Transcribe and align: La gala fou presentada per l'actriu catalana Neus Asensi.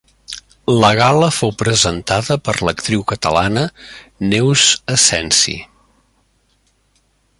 La 0.83 0.87
gala 0.99 1.27
fou 1.39 1.51
presentada 1.63 2.37
per 2.49 2.55
l'actriu 2.67 3.03
catalana 3.11 3.67
Neus 4.33 4.65
Asensi. 4.95 5.55